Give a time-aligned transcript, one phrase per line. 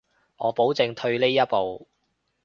[0.37, 1.87] 我保證退呢一步